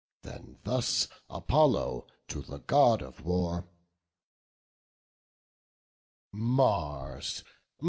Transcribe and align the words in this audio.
Then 0.23 0.57
thus 0.63 1.07
Apollo 1.29 2.07
to 2.29 2.41
the 2.41 2.57
God 2.57 3.03
of 3.03 3.23
War: 3.23 3.67
"Mars! 6.31 7.43